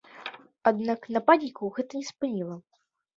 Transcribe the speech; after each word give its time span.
Аднак 0.69 1.05
нападнікаў 1.15 1.69
гэта 1.75 1.93
не 2.01 2.07
спыніла. 2.09 2.57